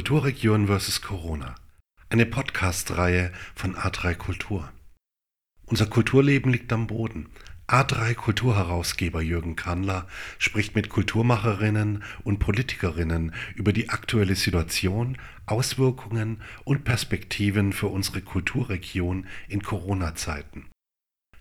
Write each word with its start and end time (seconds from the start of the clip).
Kulturregion 0.00 0.66
vs. 0.66 1.02
Corona. 1.02 1.54
Eine 2.08 2.24
Podcast-Reihe 2.24 3.32
von 3.54 3.76
A3 3.76 4.14
Kultur. 4.14 4.72
Unser 5.66 5.88
Kulturleben 5.88 6.50
liegt 6.50 6.72
am 6.72 6.86
Boden. 6.86 7.28
A3 7.68 8.14
Kulturherausgeber 8.14 9.20
Jürgen 9.20 9.56
Kandler 9.56 10.08
spricht 10.38 10.74
mit 10.74 10.88
Kulturmacherinnen 10.88 12.02
und 12.24 12.38
Politikerinnen 12.38 13.34
über 13.54 13.74
die 13.74 13.90
aktuelle 13.90 14.36
Situation, 14.36 15.18
Auswirkungen 15.44 16.40
und 16.64 16.84
Perspektiven 16.84 17.74
für 17.74 17.88
unsere 17.88 18.22
Kulturregion 18.22 19.26
in 19.48 19.62
Corona-Zeiten. 19.62 20.70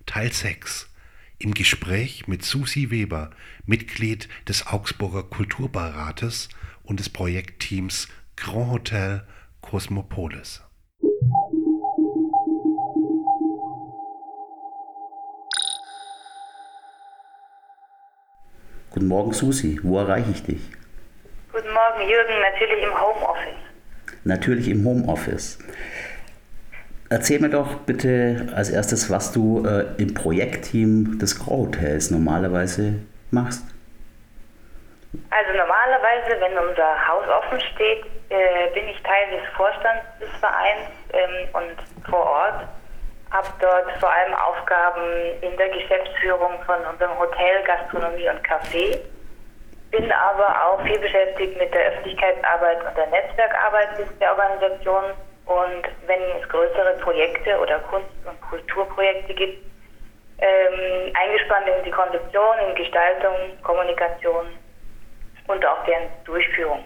Teil 0.05 0.33
6 0.33 0.89
im 1.37 1.53
Gespräch 1.53 2.27
mit 2.27 2.43
Susi 2.43 2.91
Weber, 2.91 3.29
Mitglied 3.65 4.27
des 4.49 4.67
Augsburger 4.67 5.23
Kulturbeirates 5.23 6.49
und 6.83 6.99
des 6.99 7.07
Projektteams 7.07 8.09
Grand 8.41 8.71
Hotel 8.71 9.21
Cosmopolis. 9.61 10.63
Guten 18.91 19.07
Morgen, 19.07 19.33
Susi. 19.33 19.79
Wo 19.83 19.99
erreiche 19.99 20.31
ich 20.31 20.43
dich? 20.43 20.61
Guten 21.51 21.73
Morgen, 21.73 22.09
Jürgen. 22.09 22.33
Natürlich 22.41 22.83
im 22.83 22.93
Homeoffice. 22.93 23.55
Natürlich 24.23 24.69
im 24.69 24.85
Homeoffice. 24.85 25.59
Erzähl 27.09 27.41
mir 27.41 27.49
doch 27.49 27.75
bitte 27.79 28.47
als 28.55 28.69
erstes, 28.69 29.09
was 29.09 29.33
du 29.33 29.65
äh, 29.65 29.85
im 29.97 30.13
Projektteam 30.13 31.19
des 31.19 31.37
Grand 31.37 31.75
Hotels 31.75 32.09
normalerweise 32.09 33.01
machst. 33.31 33.65
Also 35.29 35.57
normalerweise, 35.57 36.39
wenn 36.39 36.57
unser 36.69 37.07
Haus 37.07 37.25
offen 37.27 37.59
steht, 37.73 38.05
äh, 38.29 38.69
bin 38.73 38.87
ich 38.87 39.01
Teil 39.03 39.29
des 39.31 39.47
Vorstands 39.55 40.05
des 40.19 40.29
Vereins 40.39 40.89
ähm, 41.13 41.49
und 41.53 42.09
vor 42.09 42.25
Ort. 42.25 42.67
Habe 43.31 43.47
dort 43.59 43.91
vor 43.99 44.11
allem 44.11 44.33
Aufgaben 44.33 45.03
in 45.41 45.55
der 45.57 45.69
Geschäftsführung 45.69 46.61
von 46.65 46.83
unserem 46.85 47.17
Hotel, 47.19 47.63
Gastronomie 47.65 48.29
und 48.29 48.41
Café. 48.45 48.99
Bin 49.91 50.11
aber 50.11 50.65
auch 50.65 50.81
viel 50.81 50.99
beschäftigt 50.99 51.57
mit 51.57 51.73
der 51.73 51.89
Öffentlichkeitsarbeit 51.89 52.85
und 52.85 52.97
der 52.97 53.07
Netzwerkarbeit 53.07 53.89
der 54.19 54.31
Organisation. 54.31 55.03
Und 55.45 55.83
wenn 56.05 56.21
es 56.39 56.47
größere 56.49 56.93
Projekte 57.01 57.59
oder 57.59 57.79
Kunst- 57.79 58.07
und 58.25 58.39
Kulturprojekte 58.49 59.33
gibt, 59.33 59.63
ähm, 60.41 61.11
eingespannt 61.15 61.67
in 61.67 61.83
die 61.83 61.91
Konzeption, 61.91 62.55
in 62.67 62.75
Gestaltung, 62.75 63.33
Kommunikation 63.63 64.45
und 65.47 65.65
auch 65.65 65.83
deren 65.85 66.07
Durchführung. 66.25 66.83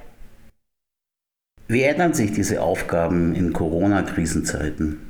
Wie 1.67 1.83
ändern 1.83 2.13
sich 2.13 2.33
diese 2.33 2.61
Aufgaben 2.61 3.35
in 3.35 3.53
Corona-Krisenzeiten? 3.53 5.09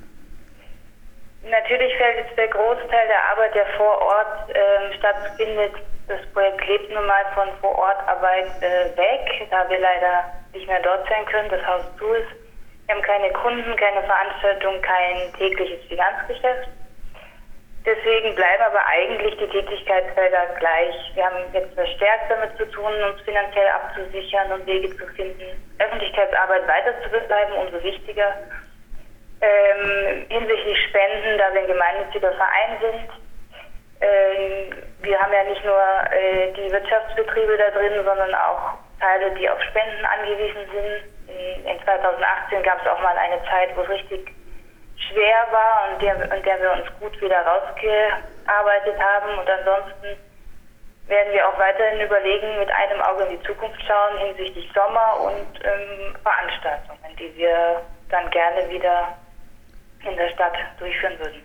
Natürlich 1.49 1.95
fällt 1.97 2.17
jetzt 2.25 2.37
der 2.37 2.47
Großteil 2.47 3.07
der 3.07 3.29
Arbeit, 3.31 3.53
der 3.55 3.65
vor 3.77 4.01
Ort 4.01 4.49
äh, 4.49 4.97
stattfindet. 4.97 5.73
Das 6.07 6.19
Projekt 6.33 6.65
lebt 6.67 6.93
nun 6.93 7.05
mal 7.05 7.25
von 7.33 7.47
Vor-Ort-Arbeit 7.61 8.51
äh, 8.61 8.97
weg, 8.97 9.47
da 9.49 9.69
wir 9.69 9.79
leider 9.79 10.25
nicht 10.53 10.67
mehr 10.67 10.81
dort 10.81 11.07
sein 11.07 11.25
können, 11.25 11.49
das 11.49 11.65
Haus 11.65 11.83
zu 11.97 12.05
ist. 12.13 12.27
Wir 12.85 12.95
haben 12.95 13.01
keine 13.03 13.31
Kunden, 13.31 13.75
keine 13.77 14.03
Veranstaltung, 14.03 14.81
kein 14.81 15.33
tägliches 15.37 15.79
Finanzgeschäft. 15.87 16.69
Deswegen 17.85 18.33
bleiben 18.35 18.63
aber 18.63 18.85
eigentlich 18.85 19.35
die 19.37 19.47
Tätigkeitsfelder 19.47 20.55
gleich. 20.57 20.95
Wir 21.15 21.25
haben 21.25 21.43
jetzt 21.51 21.73
verstärkt 21.73 22.31
damit 22.31 22.55
zu 22.57 22.65
tun, 22.71 22.93
uns 23.03 23.21
finanziell 23.23 23.67
abzusichern 23.67 24.53
und 24.53 24.65
Wege 24.65 24.89
zu 24.95 25.05
finden, 25.07 25.43
Öffentlichkeitsarbeit 25.79 26.65
weiter 26.65 26.93
zu 27.03 27.09
betreiben, 27.09 27.53
umso 27.53 27.83
wichtiger. 27.83 28.33
Ähm, 29.41 30.25
hinsichtlich 30.29 30.77
Spenden, 30.87 31.37
da 31.37 31.53
wir 31.53 31.61
ein 31.61 31.67
gemeinnütziger 31.67 32.31
Verein 32.31 32.77
sind. 32.79 33.09
Ähm, 33.99 34.77
wir 35.01 35.19
haben 35.19 35.33
ja 35.33 35.43
nicht 35.43 35.65
nur 35.65 35.83
äh, 36.11 36.53
die 36.53 36.71
Wirtschaftsbetriebe 36.71 37.57
da 37.57 37.69
drin, 37.71 37.95
sondern 37.95 38.33
auch 38.33 38.79
Teile, 39.01 39.31
die 39.31 39.49
auf 39.49 39.61
Spenden 39.61 40.05
angewiesen 40.05 40.63
sind. 40.71 41.67
In 41.67 41.83
2018 41.83 42.63
gab 42.63 42.79
es 42.81 42.87
auch 42.87 43.01
mal 43.01 43.17
eine 43.17 43.43
Zeit, 43.43 43.75
wo 43.75 43.81
es 43.81 43.89
richtig 43.89 44.31
schwer 45.09 45.47
war 45.51 45.93
und 45.93 46.01
der, 46.01 46.15
und 46.15 46.45
der 46.45 46.61
wir 46.61 46.71
uns 46.73 46.87
gut 46.99 47.19
wieder 47.21 47.41
rausgearbeitet 47.41 48.99
haben. 48.99 49.37
Und 49.39 49.49
ansonsten 49.49 50.17
werden 51.07 51.33
wir 51.33 51.47
auch 51.47 51.57
weiterhin 51.59 52.01
überlegen, 52.01 52.59
mit 52.59 52.69
einem 52.71 53.01
Auge 53.01 53.23
in 53.23 53.37
die 53.37 53.43
Zukunft 53.45 53.81
schauen 53.85 54.17
hinsichtlich 54.27 54.69
Sommer 54.73 55.19
und 55.21 55.59
ähm, 55.63 56.15
Veranstaltungen, 56.23 57.15
die 57.19 57.35
wir 57.37 57.81
dann 58.09 58.29
gerne 58.31 58.69
wieder 58.69 59.17
in 60.09 60.15
der 60.15 60.29
Stadt 60.29 60.55
durchführen 60.79 61.17
würden. 61.19 61.41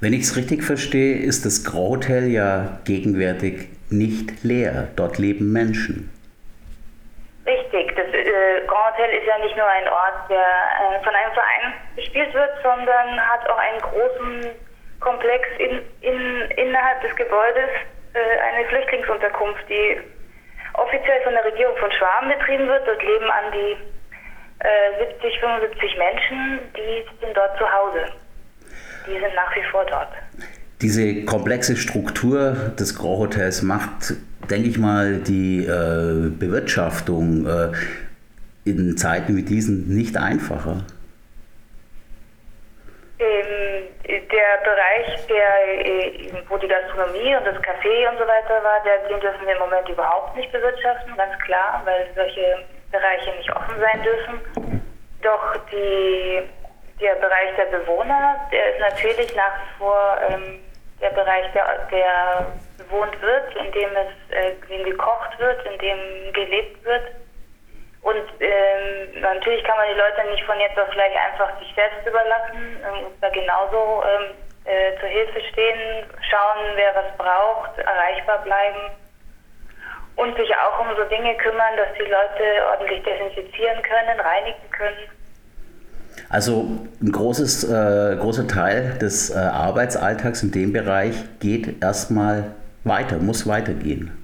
Wenn 0.00 0.12
ich 0.12 0.22
es 0.22 0.36
richtig 0.36 0.64
verstehe, 0.64 1.18
ist 1.18 1.44
das 1.44 1.64
Grauhotel 1.64 2.28
ja 2.30 2.80
gegenwärtig 2.84 3.68
nicht 3.90 4.42
leer. 4.42 4.88
Dort 4.96 5.18
leben 5.18 5.52
Menschen. 5.52 6.10
Äh, 8.30 8.66
Grand 8.66 8.94
Hotel 8.94 9.10
ist 9.10 9.26
ja 9.26 9.38
nicht 9.38 9.56
nur 9.56 9.66
ein 9.66 9.88
Ort, 9.88 10.30
der 10.30 10.38
äh, 10.38 11.02
von 11.02 11.14
einem 11.14 11.32
Verein 11.32 11.74
bespielt 11.96 12.32
wird, 12.32 12.50
sondern 12.62 13.18
hat 13.18 13.48
auch 13.48 13.58
einen 13.58 13.80
großen 13.80 14.54
Komplex 15.00 15.48
in, 15.58 15.80
in, 16.00 16.50
innerhalb 16.56 17.00
des 17.02 17.16
Gebäudes, 17.16 17.70
äh, 18.14 18.38
eine 18.38 18.68
Flüchtlingsunterkunft, 18.68 19.68
die 19.68 20.00
offiziell 20.74 21.20
von 21.24 21.32
der 21.32 21.44
Regierung 21.44 21.76
von 21.78 21.90
Schwaben 21.90 22.28
betrieben 22.28 22.68
wird. 22.68 22.86
Dort 22.86 23.02
leben 23.02 23.30
an 23.30 23.52
die 23.52 23.76
70, 24.98 25.40
75 25.40 25.96
Menschen, 25.96 26.58
die 26.76 27.24
sind 27.24 27.34
dort 27.34 27.56
zu 27.56 27.64
Hause. 27.64 28.12
Die 29.06 29.18
sind 29.18 29.34
nach 29.34 29.56
wie 29.56 29.62
vor 29.70 29.86
dort. 29.86 30.10
Diese 30.82 31.24
komplexe 31.24 31.76
Struktur 31.76 32.52
des 32.78 32.94
Grand 32.94 33.18
Hotels 33.18 33.62
macht 33.62 34.12
denke 34.50 34.68
ich 34.68 34.78
mal, 34.78 35.18
die 35.18 35.64
äh, 35.64 36.28
Bewirtschaftung 36.30 37.46
äh, 37.46 37.72
in 38.64 38.96
Zeiten 38.96 39.36
wie 39.36 39.42
diesen 39.42 39.88
nicht 39.88 40.16
einfacher? 40.16 40.84
Ähm, 43.18 43.88
der 44.08 44.56
Bereich, 44.64 45.26
der, 45.26 45.86
äh, 45.86 46.32
wo 46.48 46.56
die 46.56 46.68
Gastronomie 46.68 47.36
und 47.36 47.46
das 47.46 47.56
Café 47.56 48.08
und 48.08 48.18
so 48.18 48.26
weiter 48.26 48.62
war, 48.64 48.82
der, 48.84 49.08
den 49.08 49.20
dürfen 49.20 49.46
wir 49.46 49.54
im 49.54 49.60
Moment 49.60 49.88
überhaupt 49.88 50.36
nicht 50.36 50.50
bewirtschaften, 50.52 51.16
ganz 51.16 51.38
klar, 51.40 51.82
weil 51.84 52.06
solche 52.14 52.64
Bereiche 52.90 53.30
nicht 53.36 53.54
offen 53.54 53.78
sein 53.78 54.02
dürfen. 54.02 54.40
Doch 55.22 55.56
die, 55.70 56.42
der 57.00 57.14
Bereich 57.16 57.54
der 57.56 57.76
Bewohner, 57.78 58.36
der 58.50 58.72
ist 58.72 58.80
natürlich 58.80 59.34
nach 59.36 59.52
wie 59.60 59.78
vor 59.78 60.18
ähm, 60.28 60.60
der 61.00 61.10
Bereich, 61.10 61.52
der, 61.52 61.86
der 61.90 62.46
bewohnt 62.78 63.20
wird, 63.20 63.54
in 63.56 63.72
dem 63.72 63.90
es 63.96 64.34
äh, 64.34 64.74
in 64.74 64.84
gekocht 64.84 65.38
wird, 65.38 65.64
in 65.66 65.78
dem 65.78 66.32
gelebt 66.32 66.84
wird. 66.84 67.02
Und 68.02 68.24
ähm, 68.40 69.20
natürlich 69.20 69.62
kann 69.64 69.76
man 69.76 69.88
die 69.92 70.00
Leute 70.00 70.30
nicht 70.30 70.44
von 70.44 70.58
jetzt 70.58 70.78
auf 70.78 70.88
gleich 70.90 71.12
einfach 71.14 71.58
sich 71.58 71.72
selbst 71.74 72.06
überlassen 72.06 72.80
ähm, 72.80 73.06
da 73.20 73.28
genauso 73.28 74.02
ähm, 74.08 74.34
äh, 74.64 74.98
zur 74.98 75.08
Hilfe 75.08 75.40
stehen, 75.52 76.06
schauen, 76.30 76.76
wer 76.76 76.94
was 76.94 77.16
braucht, 77.18 77.78
erreichbar 77.78 78.42
bleiben 78.42 78.90
und 80.16 80.36
sich 80.36 80.50
auch 80.56 80.80
um 80.80 80.96
so 80.96 81.04
Dinge 81.04 81.34
kümmern, 81.36 81.76
dass 81.76 81.88
die 81.98 82.08
Leute 82.08 82.66
ordentlich 82.70 83.02
desinfizieren 83.04 83.82
können, 83.82 84.20
reinigen 84.20 84.70
können. 84.70 85.08
Also 86.28 86.68
ein 87.02 87.12
großes, 87.12 87.64
äh, 87.64 88.16
großer 88.16 88.46
Teil 88.46 88.98
des 88.98 89.30
äh, 89.30 89.38
Arbeitsalltags 89.38 90.42
in 90.42 90.52
dem 90.52 90.72
Bereich 90.72 91.16
geht 91.40 91.82
erstmal 91.82 92.54
weiter, 92.84 93.16
muss 93.16 93.46
weitergehen. 93.46 94.19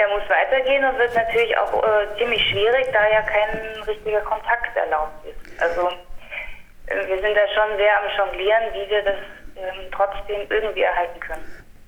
Der 0.00 0.08
muss 0.08 0.24
weitergehen 0.30 0.82
und 0.82 0.96
wird 0.96 1.14
natürlich 1.14 1.52
auch 1.58 1.84
äh, 1.84 2.16
ziemlich 2.16 2.40
schwierig, 2.48 2.86
da 2.90 3.00
ja 3.12 3.20
kein 3.20 3.82
richtiger 3.82 4.22
Kontakt 4.22 4.74
erlaubt 4.74 5.12
ist. 5.28 5.60
Also 5.60 5.88
äh, 6.86 7.06
wir 7.06 7.20
sind 7.20 7.36
da 7.36 7.44
schon 7.52 7.76
sehr 7.76 7.92
am 8.00 8.08
Jonglieren, 8.16 8.62
wie 8.72 8.90
wir 8.90 9.02
das 9.04 9.20
ähm, 9.56 9.90
trotzdem 9.92 10.40
irgendwie 10.48 10.80
erhalten 10.80 11.20
können. 11.20 11.44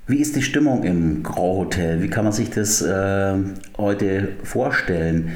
Wie 0.09 0.21
ist 0.21 0.37
die 0.37 0.43
Stimmung 0.43 0.85
im 0.85 1.23
Grand 1.23 1.39
Hotel? 1.39 2.03
Wie 2.03 2.11
kann 2.11 2.25
man 2.25 2.35
sich 2.35 2.51
das 2.51 2.83
äh, 2.83 3.35
heute 3.79 4.37
vorstellen? 4.45 5.35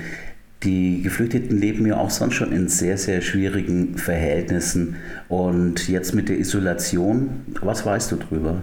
Die 0.62 1.00
Geflüchteten 1.02 1.58
leben 1.58 1.86
ja 1.86 1.96
auch 1.96 2.10
sonst 2.10 2.34
schon 2.34 2.52
in 2.52 2.68
sehr, 2.68 2.98
sehr 2.98 3.22
schwierigen 3.22 3.96
Verhältnissen. 3.96 5.00
Und 5.28 5.88
jetzt 5.88 6.14
mit 6.14 6.28
der 6.28 6.36
Isolation, 6.36 7.46
was 7.62 7.86
weißt 7.86 8.12
du 8.12 8.16
drüber? 8.16 8.62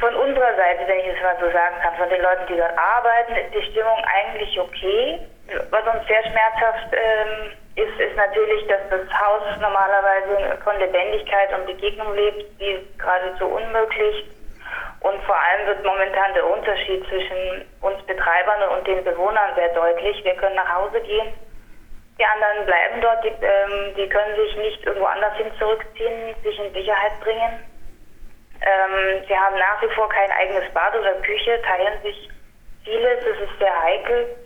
Von 0.00 0.14
unserer 0.14 0.54
Seite, 0.56 0.86
wenn 0.86 0.98
ich 1.00 1.08
es 1.08 1.22
mal 1.22 1.36
so 1.40 1.50
sagen 1.50 1.76
kann, 1.82 1.94
von 1.96 2.08
den 2.08 2.22
Leuten, 2.22 2.46
die 2.48 2.56
dort 2.56 2.76
arbeiten, 2.78 3.36
ist 3.36 3.54
die 3.54 3.70
Stimmung 3.70 3.98
eigentlich 4.04 4.58
okay. 4.58 5.20
Was 5.70 5.84
uns 5.94 6.06
sehr 6.06 6.22
schmerzhaft 6.22 6.88
ähm, 6.92 7.52
ist, 7.76 8.00
ist 8.00 8.16
natürlich, 8.16 8.66
dass 8.68 8.80
das 8.90 9.06
Haus 9.20 9.42
normalerweise 9.60 10.58
von 10.64 10.78
Lebendigkeit 10.78 11.52
und 11.54 11.66
Begegnung 11.66 12.14
lebt, 12.14 12.60
die 12.60 12.72
ist 12.72 12.98
geradezu 12.98 13.46
unmöglich. 13.46 14.24
Und 15.00 15.20
vor 15.24 15.36
allem 15.36 15.66
wird 15.66 15.84
momentan 15.84 16.32
der 16.34 16.46
Unterschied 16.46 17.04
zwischen 17.08 17.66
uns 17.80 18.00
Betreibern 18.06 18.62
und 18.76 18.86
den 18.86 19.02
Bewohnern 19.02 19.54
sehr 19.56 19.70
deutlich. 19.70 20.24
Wir 20.24 20.34
können 20.36 20.54
nach 20.54 20.72
Hause 20.74 21.00
gehen, 21.00 21.34
die 22.18 22.24
anderen 22.24 22.66
bleiben 22.66 23.00
dort, 23.00 23.24
die, 23.24 23.34
ähm, 23.44 23.94
die 23.96 24.08
können 24.08 24.36
sich 24.36 24.56
nicht 24.56 24.86
irgendwo 24.86 25.06
anders 25.06 25.36
hin 25.36 25.50
zurückziehen, 25.58 26.34
sich 26.44 26.58
in 26.58 26.72
Sicherheit 26.72 27.18
bringen. 27.20 27.58
Ähm, 28.64 29.24
sie 29.26 29.36
haben 29.36 29.58
nach 29.58 29.82
wie 29.82 29.94
vor 29.94 30.08
kein 30.08 30.30
eigenes 30.30 30.72
Bad 30.72 30.94
oder 30.96 31.14
Küche, 31.22 31.60
teilen 31.62 32.00
sich 32.02 32.30
vieles, 32.84 33.24
es 33.24 33.40
ist 33.40 33.58
sehr 33.58 33.82
heikel. 33.82 34.36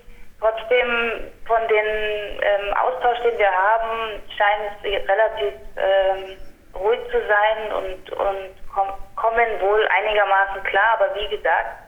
Trotzdem 0.40 1.32
von 1.46 1.66
dem 1.68 1.86
ähm, 1.86 2.74
Austausch, 2.74 3.18
den 3.20 3.38
wir 3.38 3.50
haben, 3.50 4.20
scheint 4.36 4.72
es 4.82 5.08
relativ 5.08 5.54
ähm, 5.76 6.36
ruhig 6.74 7.00
zu 7.10 7.18
sein 7.26 7.72
und, 7.72 8.12
und 8.12 8.68
kom 8.74 8.88
kommen 9.16 9.60
wohl 9.60 9.88
einigermaßen 9.88 10.62
klar. 10.64 10.98
Aber 11.00 11.14
wie 11.14 11.28
gesagt, 11.28 11.86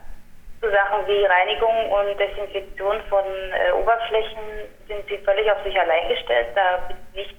so 0.61 0.69
Sachen 0.69 1.07
wie 1.07 1.25
Reinigung 1.25 1.91
und 1.91 2.19
Desinfektion 2.19 3.01
von 3.09 3.23
äh, 3.23 3.71
Oberflächen 3.71 4.41
sind 4.87 5.07
sie 5.07 5.17
völlig 5.19 5.49
auf 5.51 5.63
sich 5.63 5.79
allein 5.79 6.09
gestellt. 6.09 6.47
Da 6.55 6.79
wird 6.87 6.99
nicht, 7.13 7.35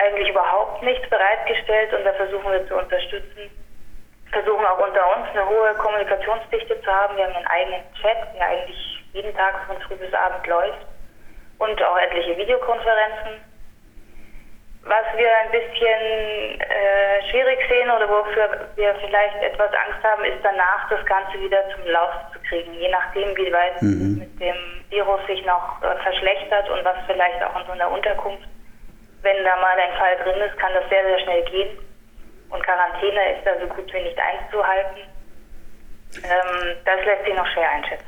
eigentlich 0.00 0.30
überhaupt 0.30 0.82
nichts 0.82 1.08
bereitgestellt 1.08 1.92
und 1.92 2.04
da 2.04 2.12
versuchen 2.14 2.50
wir 2.50 2.66
zu 2.66 2.76
unterstützen. 2.76 3.50
Versuchen 4.32 4.64
auch 4.64 4.78
unter 4.78 5.16
uns 5.16 5.28
eine 5.32 5.48
hohe 5.48 5.74
Kommunikationsdichte 5.74 6.80
zu 6.80 6.90
haben. 6.90 7.16
Wir 7.16 7.24
haben 7.24 7.36
einen 7.36 7.46
eigenen 7.46 7.82
Chat, 8.00 8.18
der 8.34 8.46
eigentlich 8.46 9.04
jeden 9.12 9.34
Tag 9.36 9.66
von 9.66 9.80
früh 9.82 9.96
bis 9.96 10.14
abend 10.14 10.46
läuft 10.46 10.78
und 11.58 11.82
auch 11.82 11.98
etliche 11.98 12.36
Videokonferenzen. 12.36 13.42
Was 14.82 15.04
wir 15.14 15.28
ein 15.44 15.50
bisschen 15.50 16.60
äh, 16.60 17.30
schwierig 17.30 17.58
sehen 17.68 17.90
oder 17.90 18.08
wofür 18.08 18.70
wir 18.76 18.94
vielleicht 18.94 19.42
etwas 19.42 19.70
Angst 19.74 20.02
haben, 20.02 20.24
ist 20.24 20.42
danach 20.42 20.88
das 20.88 21.04
Ganze 21.04 21.38
wieder 21.38 21.62
zum 21.74 21.84
Lauf 21.86 22.12
zu 22.32 22.38
kriegen, 22.48 22.72
je 22.74 22.88
nachdem, 22.88 23.36
wie 23.36 23.52
weit 23.52 23.82
mhm. 23.82 24.18
mit 24.20 24.40
dem 24.40 24.56
Virus 24.88 25.20
sich 25.26 25.44
noch 25.44 25.82
äh, 25.82 25.94
verschlechtert 26.02 26.70
und 26.70 26.82
was 26.82 26.96
vielleicht 27.06 27.42
auch 27.42 27.60
in 27.60 27.66
so 27.66 27.72
einer 27.72 27.90
Unterkunft, 27.90 28.48
wenn 29.22 29.44
da 29.44 29.56
mal 29.56 29.78
ein 29.78 29.96
Fall 29.98 30.16
drin 30.24 30.40
ist, 30.42 30.58
kann 30.58 30.72
das 30.74 30.88
sehr, 30.88 31.04
sehr 31.04 31.18
schnell 31.20 31.44
gehen. 31.44 31.78
Und 32.50 32.62
Quarantäne 32.64 33.36
ist 33.36 33.46
da 33.46 33.52
so 33.60 33.66
gut 33.66 33.92
wie 33.92 34.02
nicht 34.02 34.18
einzuhalten. 34.18 34.98
Ähm, 36.16 36.76
das 36.84 37.04
lässt 37.04 37.24
sich 37.24 37.34
noch 37.34 37.46
schwer 37.48 37.70
einschätzen. 37.70 38.06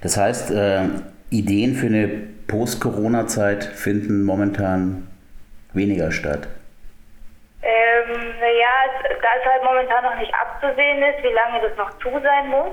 Das 0.00 0.16
heißt, 0.16 0.50
äh, 0.52 0.82
Ideen 1.30 1.74
für 1.74 1.86
eine 1.86 2.08
Post-Corona-Zeit 2.46 3.64
finden 3.64 4.24
momentan 4.24 5.08
weniger 5.72 6.12
statt? 6.12 6.46
Ähm, 7.62 8.34
naja, 8.40 8.74
da 9.02 9.28
es 9.40 9.46
halt 9.46 9.64
momentan 9.64 10.04
noch 10.04 10.16
nicht 10.16 10.32
abzusehen 10.34 11.02
ist, 11.02 11.22
wie 11.22 11.32
lange 11.32 11.66
das 11.66 11.76
noch 11.76 11.90
zu 11.98 12.10
sein 12.20 12.48
muss, 12.48 12.72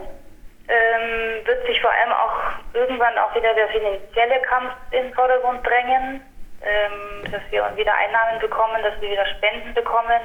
ähm, 0.67 1.45
wird 1.45 1.65
sich 1.65 1.79
vor 1.81 1.91
allem 1.91 2.11
auch 2.11 2.75
irgendwann 2.75 3.17
auch 3.17 3.33
wieder 3.35 3.53
der 3.53 3.67
finanzielle 3.69 4.41
Kampf 4.41 4.73
in 4.91 5.03
den 5.03 5.13
Vordergrund 5.13 5.65
drängen, 5.65 6.21
ähm, 6.61 7.31
dass 7.31 7.41
wir 7.51 7.71
wieder 7.75 7.93
Einnahmen 7.93 8.39
bekommen, 8.39 8.81
dass 8.83 8.99
wir 9.01 9.09
wieder 9.11 9.25
Spenden 9.37 9.73
bekommen. 9.73 10.21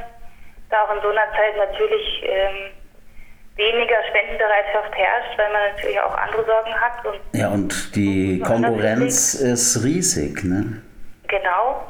Da 0.70 0.84
auch 0.84 0.94
in 0.94 1.02
so 1.02 1.08
einer 1.08 1.30
Zeit 1.32 1.56
natürlich 1.56 2.22
ähm, 2.24 2.70
weniger 3.56 4.02
Spendenbereitschaft 4.08 4.94
herrscht, 4.94 5.38
weil 5.38 5.52
man 5.52 5.62
natürlich 5.74 6.00
auch 6.00 6.16
andere 6.16 6.44
Sorgen 6.44 6.74
hat. 6.74 7.04
Und 7.04 7.20
ja, 7.32 7.48
und 7.48 7.94
die 7.94 8.40
Konkurrenz 8.40 9.34
ist 9.34 9.84
riesig, 9.84 10.42
ne? 10.42 10.82
Genau. 11.28 11.86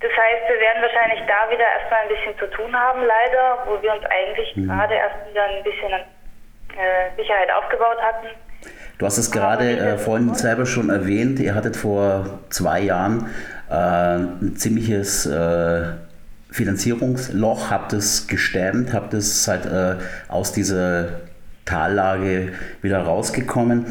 Das 0.00 0.12
heißt, 0.12 0.48
wir 0.48 0.60
werden 0.60 0.82
wahrscheinlich 0.82 1.20
da 1.26 1.50
wieder 1.50 1.64
erstmal 1.64 2.02
ein 2.02 2.08
bisschen 2.08 2.38
zu 2.38 2.46
tun 2.50 2.78
haben, 2.78 3.00
leider, 3.04 3.64
wo 3.66 3.80
wir 3.80 3.92
uns 3.92 4.04
eigentlich 4.04 4.54
mhm. 4.56 4.68
gerade 4.68 4.94
erst 4.94 5.16
wieder 5.30 5.44
ein 5.44 5.62
bisschen 5.64 5.92
äh, 5.92 7.16
Sicherheit 7.16 7.50
aufgebaut 7.50 8.00
hatten. 8.02 8.28
Du 9.04 9.08
hast 9.08 9.18
es 9.18 9.30
gerade 9.30 9.76
äh, 9.76 9.98
vorhin 9.98 10.32
selber 10.32 10.64
schon 10.64 10.88
erwähnt, 10.88 11.38
ihr 11.38 11.54
hattet 11.54 11.76
vor 11.76 12.38
zwei 12.48 12.80
Jahren 12.80 13.26
äh, 13.68 13.74
ein 13.74 14.54
ziemliches 14.56 15.26
äh, 15.26 15.88
Finanzierungsloch, 16.50 17.70
habt 17.70 17.92
es 17.92 18.28
gestemmt, 18.28 18.94
habt 18.94 19.12
es 19.12 19.46
halt, 19.46 19.66
äh, 19.66 19.96
aus 20.28 20.52
dieser 20.52 21.20
Tallage 21.66 22.52
wieder 22.80 23.00
rausgekommen. 23.00 23.84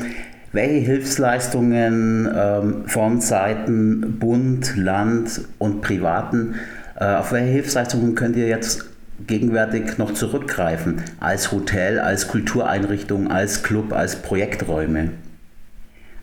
Welche 0.51 0.79
Hilfsleistungen 0.83 2.27
ähm, 2.35 2.83
von 2.87 3.21
Seiten 3.21 4.17
Bund, 4.17 4.75
Land 4.75 5.41
und 5.59 5.81
Privaten, 5.81 6.55
äh, 6.99 7.05
auf 7.05 7.31
welche 7.31 7.51
Hilfsleistungen 7.51 8.15
könnt 8.15 8.35
ihr 8.35 8.47
jetzt 8.47 8.85
gegenwärtig 9.19 9.97
noch 9.97 10.13
zurückgreifen? 10.13 11.03
Als 11.19 11.51
Hotel, 11.51 11.99
als 11.99 12.27
Kultureinrichtung, 12.27 13.31
als 13.31 13.63
Club, 13.63 13.93
als 13.93 14.21
Projekträume? 14.21 15.11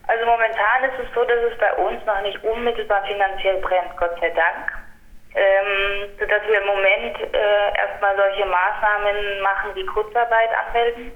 Also 0.06 0.26
momentan 0.26 0.84
ist 0.90 1.06
es 1.06 1.14
so, 1.14 1.24
dass 1.24 1.38
es 1.52 1.58
bei 1.58 1.72
uns 1.84 2.04
noch 2.04 2.20
nicht 2.22 2.42
unmittelbar 2.42 3.02
finanziell 3.06 3.58
brennt, 3.60 3.96
Gott 3.96 4.18
sei 4.20 4.30
Dank. 4.30 4.72
Ähm, 5.32 6.10
sodass 6.18 6.42
wir 6.48 6.60
im 6.60 6.66
Moment 6.66 7.34
äh, 7.34 7.78
erstmal 7.78 8.16
solche 8.16 8.44
Maßnahmen 8.46 9.42
machen 9.42 9.70
wie 9.74 9.86
Kurzarbeit 9.86 10.50
anmelden 10.66 11.12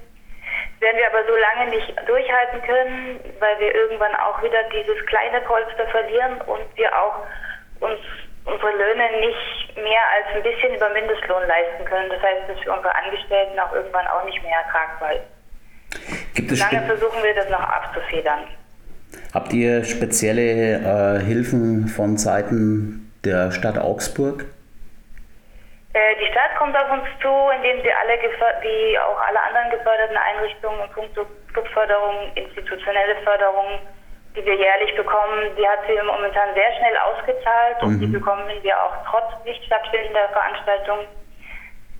werden 0.79 0.97
wir 0.97 1.07
aber 1.07 1.25
so 1.25 1.35
lange 1.35 1.71
nicht 1.71 1.93
durchhalten 2.07 2.61
können, 2.63 3.19
weil 3.39 3.59
wir 3.59 3.73
irgendwann 3.73 4.15
auch 4.15 4.41
wieder 4.43 4.63
dieses 4.69 5.05
kleine 5.07 5.41
Polster 5.41 5.87
verlieren 5.87 6.41
und 6.41 6.63
wir 6.75 6.95
auch 6.97 7.25
uns 7.79 7.99
unsere 8.45 8.71
Löhne 8.71 9.19
nicht 9.19 9.75
mehr 9.75 10.01
als 10.15 10.35
ein 10.35 10.43
bisschen 10.43 10.75
über 10.75 10.89
Mindestlohn 10.89 11.43
leisten 11.47 11.85
können. 11.85 12.09
Das 12.09 12.21
heißt, 12.21 12.49
dass 12.49 12.59
für 12.59 12.71
unsere 12.71 12.95
Angestellten 12.95 13.59
auch 13.59 13.73
irgendwann 13.73 14.07
auch 14.07 14.23
nicht 14.25 14.41
mehr 14.43 14.57
ertragbar 14.65 15.13
ist. 15.13 16.59
Lange 16.59 16.85
versuchen 16.85 17.23
wir 17.23 17.33
das 17.33 17.49
noch 17.49 17.59
abzufedern. 17.59 18.47
Habt 19.33 19.53
ihr 19.53 19.83
spezielle 19.83 20.41
äh, 20.41 21.19
Hilfen 21.23 21.87
von 21.87 22.17
Seiten 22.17 23.11
der 23.23 23.51
Stadt 23.51 23.77
Augsburg? 23.77 24.45
Äh, 25.93 25.99
die 26.19 26.31
Stadt 26.31 26.55
kommt 26.57 26.75
auf 26.75 26.91
uns 26.91 27.07
zu, 27.21 27.31
indem 27.55 27.81
sie 27.81 27.91
alle, 27.91 28.19
wie 28.19 28.99
auch 28.99 29.19
alle 29.27 29.41
anderen 29.41 29.71
geförderten 29.71 30.17
Einrichtungen 30.17 30.79
in 30.81 30.91
puncto 30.91 31.25
Clubförderung, 31.53 32.31
institutionelle 32.35 33.15
Förderung, 33.23 33.79
die 34.35 34.45
wir 34.45 34.55
jährlich 34.55 34.95
bekommen, 34.95 35.55
die 35.57 35.67
hat 35.67 35.79
sie 35.87 35.95
momentan 36.03 36.53
sehr 36.53 36.71
schnell 36.73 36.97
ausgezahlt 36.97 37.81
und 37.81 37.97
mhm. 37.97 37.99
die 37.99 38.07
bekommen 38.07 38.45
wir 38.61 38.83
auch 38.83 38.93
trotz 39.09 39.43
nicht 39.45 39.63
stattfindender 39.65 40.29
Veranstaltungen. 40.29 41.07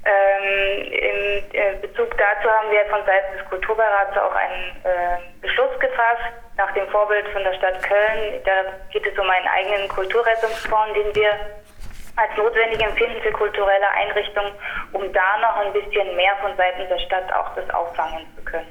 Ähm, 0.06 0.82
in 0.92 1.20
äh, 1.54 1.76
Bezug 1.82 2.16
dazu 2.18 2.48
haben 2.48 2.70
wir 2.70 2.86
von 2.86 3.04
Seiten 3.06 3.38
des 3.38 3.50
Kulturbeirats 3.50 4.16
auch 4.18 4.36
einen 4.36 4.76
äh, 4.84 5.18
Beschluss 5.42 5.80
gefasst, 5.80 6.30
nach 6.58 6.72
dem 6.74 6.88
Vorbild 6.90 7.28
von 7.30 7.44
der 7.44 7.54
Stadt 7.54 7.82
Köln. 7.82 8.42
Da 8.46 8.52
geht 8.92 9.06
es 9.06 9.18
um 9.18 9.28
einen 9.28 9.48
eigenen 9.48 9.90
Kulturrettungsfonds, 9.90 10.94
den 10.94 11.16
wir 11.16 11.32
als 12.18 12.38
notwendig 12.38 12.82
empfinden 12.82 13.20
für 13.22 13.32
kulturelle 13.32 13.90
Einrichtungen, 13.92 14.54
um 14.94 15.12
da 15.12 15.38
noch 15.42 15.66
ein 15.66 15.74
bisschen 15.74 16.16
mehr 16.16 16.36
von 16.42 16.56
Seiten 16.56 16.88
der 16.88 17.00
Stadt 17.00 17.34
auch 17.34 17.56
das 17.56 17.70
auffangen 17.72 18.26
zu 18.38 18.46
können. 18.46 18.68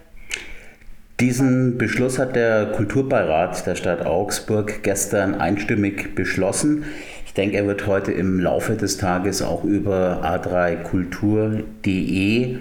Diesen 1.21 1.78
Beschluss 1.78 2.18
hat 2.18 2.35
der 2.35 2.73
Kulturbeirat 2.73 3.64
der 3.66 3.76
Stadt 3.76 4.04
Augsburg 4.04 4.83
gestern 4.83 5.37
einstimmig 5.37 6.16
beschlossen. 6.16 6.87
Ich 7.25 7.35
denke, 7.35 7.56
er 7.56 7.68
wird 7.68 7.87
heute 7.87 8.11
im 8.11 8.40
Laufe 8.40 8.75
des 8.75 8.97
Tages 8.97 9.40
auch 9.40 9.62
über 9.62 10.23
a3kultur.de 10.25 12.59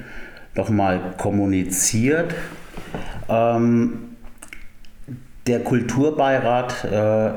nochmal 0.53 0.99
kommuniziert. 1.17 2.35
Ähm, 3.27 4.09
der 5.47 5.61
Kulturbeirat 5.61 6.85
äh, 6.85 7.31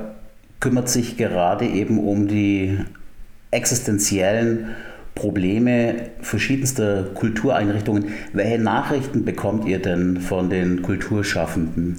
kümmert 0.60 0.90
sich 0.90 1.16
gerade 1.16 1.64
eben 1.64 1.98
um 1.98 2.28
die 2.28 2.78
existenziellen 3.50 4.76
Probleme 5.16 6.12
verschiedenster 6.22 7.10
Kultureinrichtungen. 7.18 8.14
Welche 8.32 8.62
Nachrichten 8.62 9.24
bekommt 9.24 9.64
ihr 9.64 9.80
denn 9.80 10.20
von 10.20 10.50
den 10.50 10.82
Kulturschaffenden? 10.82 11.98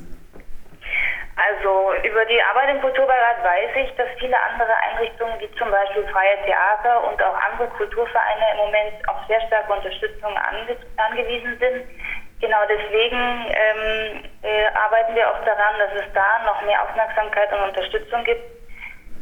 Also 1.36 1.94
über 2.08 2.24
die 2.26 2.42
Arbeit 2.42 2.76
im 2.76 2.82
Kulturbeirat 2.82 3.44
weiß 3.44 3.74
ich, 3.84 3.90
dass 3.98 4.08
viele 4.18 4.38
andere 4.38 4.74
Einrichtungen 4.90 5.34
wie 5.40 5.50
zum 5.58 5.70
Beispiel 5.70 6.06
Freie 6.14 6.38
Theater 6.46 7.10
und 7.10 7.22
auch 7.22 7.38
andere 7.52 7.68
Kulturvereine 7.78 8.46
im 8.54 8.58
Moment 8.58 8.96
auf 9.10 9.18
sehr 9.28 9.42
starke 9.42 9.74
Unterstützung 9.74 10.32
ange 10.38 10.78
angewiesen 10.98 11.58
sind. 11.60 11.86
Genau 12.40 12.62
deswegen 12.70 13.18
ähm, 13.50 14.24
äh, 14.44 14.70
arbeiten 14.78 15.16
wir 15.16 15.30
auch 15.30 15.42
daran, 15.44 15.74
dass 15.82 16.06
es 16.06 16.14
da 16.14 16.46
noch 16.46 16.62
mehr 16.66 16.82
Aufmerksamkeit 16.84 17.52
und 17.54 17.74
Unterstützung 17.74 18.24
gibt 18.24 18.46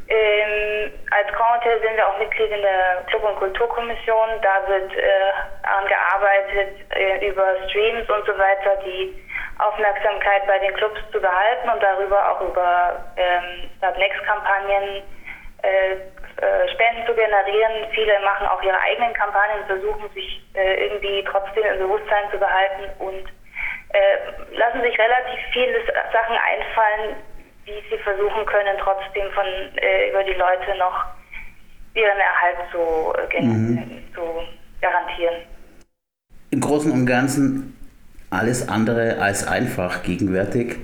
ähm, 0.08 0.92
als 1.10 1.28
Grand 1.34 1.62
Hotel 1.62 1.82
sind 1.82 1.96
wir 1.96 2.08
auch 2.08 2.20
Mitglied 2.20 2.52
in 2.52 2.62
der 2.62 3.04
Club- 3.08 3.24
und 3.24 3.38
Kulturkommission. 3.38 4.30
Da 4.42 4.68
wird 4.68 4.96
äh, 4.96 5.32
angearbeitet, 5.64 6.78
äh, 6.96 7.28
über 7.28 7.56
Streams 7.68 8.08
und 8.10 8.26
so 8.26 8.38
weiter 8.38 8.78
die 8.86 9.16
Aufmerksamkeit 9.58 10.46
bei 10.46 10.60
den 10.60 10.74
Clubs 10.76 11.00
zu 11.12 11.20
behalten 11.20 11.70
und 11.70 11.82
darüber 11.82 12.32
auch 12.32 12.42
über 12.42 13.04
ähm, 13.18 13.70
Next-Kampagnen 13.98 15.02
äh, 15.64 15.94
äh, 15.94 16.68
Spenden 16.74 17.06
zu 17.08 17.16
generieren. 17.16 17.88
Viele 17.92 18.20
machen 18.20 18.46
auch 18.48 18.62
ihre 18.62 18.80
eigenen 18.80 19.14
Kampagnen, 19.14 19.66
versuchen 19.66 20.10
sich 20.14 20.42
äh, 20.54 20.86
irgendwie 20.86 21.24
trotzdem 21.24 21.64
im 21.64 21.80
Bewusstsein 21.80 22.30
zu 22.32 22.38
behalten 22.38 22.84
und 23.00 23.26
lassen 24.52 24.82
sich 24.82 25.00
relativ 25.00 25.40
viele 25.54 25.80
Sachen 26.12 26.36
einfallen, 26.36 27.16
wie 27.66 27.82
sie 27.90 27.98
versuchen 28.04 28.46
können, 28.46 28.78
trotzdem 28.80 29.30
von 29.34 29.46
äh, 29.78 30.10
über 30.10 30.24
die 30.24 30.38
Leute 30.38 30.78
noch 30.78 31.06
ihren 31.96 32.20
Erhalt 32.20 32.58
zu, 32.72 33.14
äh, 33.32 33.42
mhm. 33.42 33.80
zu 34.14 34.22
garantieren. 34.82 35.36
Im 36.52 36.62
Großen 36.62 36.92
und 36.92 37.06
Ganzen 37.06 37.76
alles 38.30 38.70
andere 38.70 39.18
als 39.20 39.48
einfach 39.48 40.04
gegenwärtig. 40.04 40.78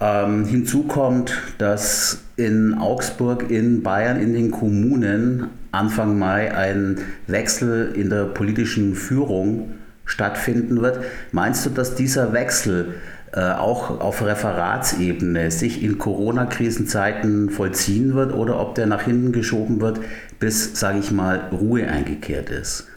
Ähm, 0.00 0.44
hinzu 0.44 0.84
kommt, 0.86 1.40
dass 1.58 2.24
in 2.36 2.74
Augsburg, 2.74 3.50
in 3.50 3.82
Bayern, 3.82 4.20
in 4.20 4.34
den 4.34 4.50
Kommunen 4.50 5.50
Anfang 5.72 6.18
Mai 6.18 6.54
ein 6.54 6.98
Wechsel 7.26 7.92
in 7.96 8.10
der 8.10 8.24
politischen 8.26 8.94
Führung 8.94 9.74
stattfinden 10.04 10.82
wird. 10.82 11.04
Meinst 11.32 11.64
du, 11.64 11.70
dass 11.70 11.94
dieser 11.94 12.32
Wechsel 12.32 13.00
äh, 13.34 13.58
auch 13.58 14.00
auf 14.00 14.24
Referatsebene 14.24 15.50
sich 15.50 15.82
in 15.82 15.98
Corona-Krisenzeiten 15.98 17.50
vollziehen 17.50 18.14
wird 18.14 18.32
oder 18.32 18.60
ob 18.60 18.76
der 18.76 18.86
nach 18.86 19.02
hinten 19.02 19.32
geschoben 19.32 19.80
wird, 19.80 19.98
bis, 20.38 20.78
sage 20.78 20.98
ich 20.98 21.10
mal, 21.10 21.50
Ruhe 21.50 21.88
eingekehrt 21.88 22.48
ist? 22.50 22.88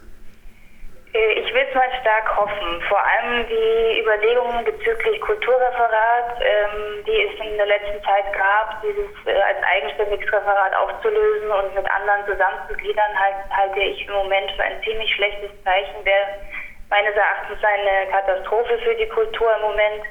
Äh, 1.17 1.39
ich 1.41 1.53
will 1.53 1.65
es 1.67 1.73
mal 1.73 1.89
stark 2.01 2.37
hoffen. 2.37 2.81
Vor 2.87 3.01
allem 3.01 3.47
die 3.49 3.99
Überlegungen 3.99 4.63
bezüglich 4.63 5.19
Kulturreferat, 5.21 6.37
ähm, 6.41 7.03
die 7.07 7.17
es 7.17 7.33
in 7.41 7.57
der 7.57 7.65
letzten 7.65 7.97
Zeit 8.03 8.29
gab, 8.37 8.81
dieses 8.85 9.09
äh, 9.25 9.41
als 9.41 9.57
eigenständiges 9.63 10.31
Referat 10.31 10.75
aufzulösen 10.75 11.49
und 11.49 11.73
mit 11.73 11.89
anderen 11.89 12.21
zusammenzugliedern, 12.29 13.11
halt, 13.17 13.41
halte 13.49 13.79
ich 13.79 14.05
im 14.05 14.13
Moment 14.13 14.51
für 14.51 14.63
ein 14.63 14.77
ziemlich 14.83 15.09
schlechtes 15.15 15.49
Zeichen. 15.63 16.05
Wäre 16.05 16.45
meines 16.89 17.15
Erachtens 17.15 17.57
eine 17.63 18.11
Katastrophe 18.11 18.77
für 18.85 18.93
die 18.93 19.09
Kultur 19.09 19.49
im 19.57 19.61
Moment. 19.73 20.05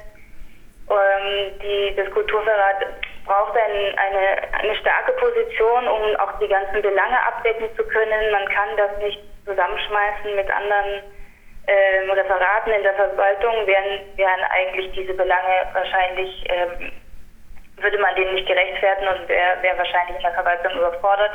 Ähm, 0.89 1.59
die, 1.61 1.95
das 1.95 2.09
Kulturreferat 2.11 2.85
braucht 3.25 3.57
ein, 3.57 3.97
eine, 3.97 4.53
eine 4.53 4.75
starke 4.77 5.11
Position, 5.13 5.87
um 5.87 6.15
auch 6.17 6.39
die 6.39 6.47
ganzen 6.47 6.81
Belange 6.81 7.19
abdecken 7.27 7.67
zu 7.75 7.83
können. 7.83 8.31
Man 8.31 8.47
kann 8.47 8.69
das 8.77 8.97
nicht 8.99 9.19
zusammenschmeißen 9.45 10.35
mit 10.35 10.49
anderen 10.49 11.03
ähm, 11.67 12.09
Referaten 12.11 12.71
in 12.71 12.83
der 12.83 12.93
Verwaltung, 12.93 13.67
wären, 13.67 13.99
wären 14.15 14.43
eigentlich 14.51 14.91
diese 14.93 15.13
Belange 15.13 15.67
wahrscheinlich, 15.73 16.45
ähm, 16.49 16.91
würde 17.75 17.99
man 17.99 18.15
denen 18.15 18.35
nicht 18.35 18.47
gerecht 18.47 18.81
werden 18.81 19.07
und 19.07 19.27
wäre 19.27 19.61
wär 19.61 19.77
wahrscheinlich 19.77 20.15
in 20.15 20.23
der 20.23 20.33
Verwaltung 20.33 20.71
überfordert. 20.77 21.31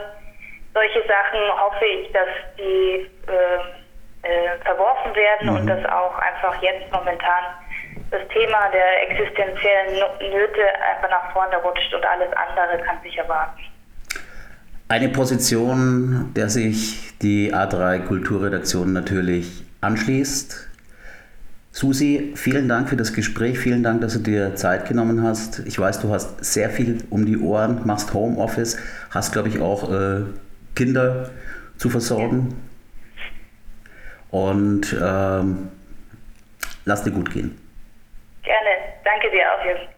Solche 0.75 1.07
Sachen 1.07 1.61
hoffe 1.61 1.85
ich, 1.85 2.11
dass 2.13 2.29
die 2.57 3.11
äh, 3.29 4.27
äh, 4.27 4.59
verworfen 4.65 5.15
werden 5.15 5.51
mhm. 5.51 5.57
und 5.57 5.67
dass 5.67 5.85
auch 5.93 6.19
einfach 6.19 6.61
jetzt 6.63 6.91
momentan 6.91 7.45
das 8.13 8.29
Thema 8.29 8.69
der 8.73 9.11
existenziellen 9.11 9.95
Nöte 10.21 10.63
einfach 10.91 11.11
nach 11.11 11.33
vorne 11.33 11.57
rutscht 11.57 11.93
und 11.95 12.05
alles 12.05 12.29
andere 12.33 12.85
kann 12.85 13.03
sich 13.03 13.17
erwarten. 13.17 13.63
Eine 14.89 15.09
Position, 15.09 16.33
der 16.37 16.51
sich 16.51 17.17
die 17.23 17.55
A3 17.55 18.01
Kulturredaktion 18.01 18.93
natürlich 18.93 19.65
anschließt. 19.81 20.69
Susi, 21.71 22.35
vielen 22.37 22.69
Dank 22.69 22.91
für 22.91 22.97
das 22.97 23.15
Gespräch, 23.15 23.59
vielen 23.59 23.83
Dank, 23.83 24.03
dass 24.03 24.13
du 24.13 24.19
dir 24.19 24.55
Zeit 24.57 24.87
genommen 24.87 25.23
hast. 25.23 25.61
Ich 25.61 25.79
weiß, 25.79 26.01
du 26.01 26.11
hast 26.13 26.45
sehr 26.45 26.69
viel 26.69 27.03
um 27.09 27.25
die 27.25 27.39
Ohren, 27.39 27.87
machst 27.87 28.13
Homeoffice, 28.13 28.77
hast, 29.11 29.33
glaube 29.33 29.49
ich, 29.49 29.59
auch 29.59 29.91
äh, 29.91 30.25
Kinder 30.75 31.31
zu 31.79 31.89
versorgen. 31.89 32.55
Und 34.31 34.95
ähm, 35.03 35.69
lass 36.85 37.05
dir 37.05 37.13
gut 37.13 37.31
gehen. 37.33 37.62
Danke 39.05 39.31
dir 39.31 39.45
auch, 39.53 39.65
Jürgen. 39.65 39.89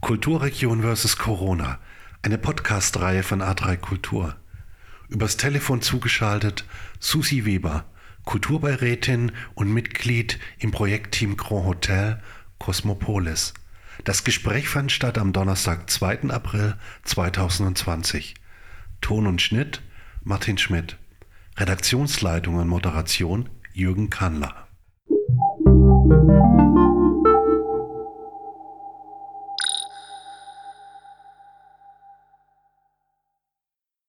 Kulturregion 0.00 0.82
vs. 0.82 1.18
Corona, 1.18 1.80
eine 2.22 2.38
Podcast-Reihe 2.38 3.22
von 3.22 3.42
A3 3.42 3.76
Kultur. 3.76 4.36
Übers 5.08 5.36
Telefon 5.36 5.82
zugeschaltet 5.82 6.64
Susi 7.00 7.44
Weber, 7.44 7.84
Kulturbeirätin 8.24 9.32
und 9.54 9.72
Mitglied 9.72 10.38
im 10.58 10.70
Projektteam 10.70 11.36
Grand 11.36 11.66
Hotel 11.66 12.22
Cosmopolis. 12.58 13.52
Das 14.04 14.24
Gespräch 14.24 14.68
fand 14.68 14.92
statt 14.92 15.18
am 15.18 15.32
Donnerstag, 15.32 15.90
2. 15.90 16.30
April 16.30 16.76
2020. 17.04 18.34
Ton 19.00 19.26
und 19.26 19.42
Schnitt 19.42 19.82
Martin 20.22 20.58
Schmidt. 20.58 20.98
Redaktionsleitung 21.58 22.56
und 22.56 22.68
Moderation 22.68 23.48
Jürgen 23.72 24.10
Kannler. 24.10 24.68